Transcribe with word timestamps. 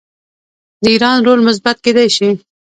د 0.83 0.85
ایران 0.93 1.17
رول 1.27 1.39
مثبت 1.47 1.77
کیدی 1.85 2.07
شي. 2.15 2.29